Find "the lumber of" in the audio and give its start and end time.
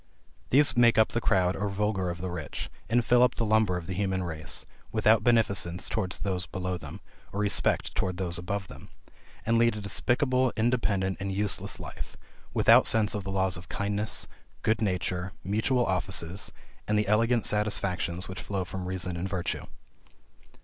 3.35-3.85